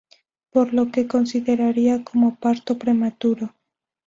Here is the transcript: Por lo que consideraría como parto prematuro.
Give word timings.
Por 0.49 0.73
lo 0.73 0.89
que 0.91 1.07
consideraría 1.07 2.03
como 2.03 2.35
parto 2.41 2.71
prematuro. 2.79 3.53